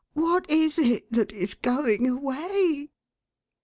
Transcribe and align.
"What 0.13 0.49
is 0.49 0.77
this 0.77 1.01
that 1.11 1.31
is 1.31 1.53
going 1.53 2.07
away?" 2.09 2.89